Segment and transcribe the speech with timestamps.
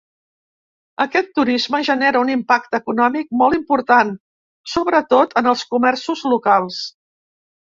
[1.03, 4.15] Aquest turisme genera un impacte econòmic molt important,
[4.75, 6.83] sobretot en els comerços locals.